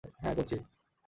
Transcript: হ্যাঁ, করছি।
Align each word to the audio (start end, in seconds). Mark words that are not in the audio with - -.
হ্যাঁ, 0.21 0.35
করছি। 0.35 0.57